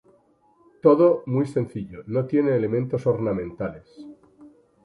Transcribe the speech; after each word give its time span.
Todo 0.81 1.21
muy 1.27 1.45
sencillo, 1.45 1.99
no 2.07 2.25
tiene 2.25 2.55
elementos 2.55 3.05
ornamentales. 3.05 3.85